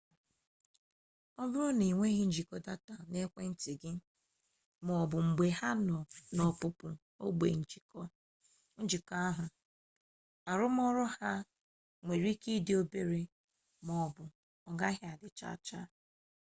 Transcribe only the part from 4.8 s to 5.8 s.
maọbụ mgbe ha